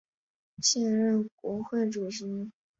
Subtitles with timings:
[0.63, 2.51] 现任国会主席。